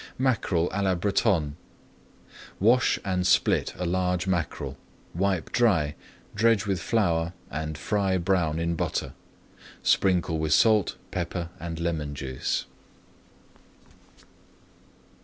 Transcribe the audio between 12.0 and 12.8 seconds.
juice.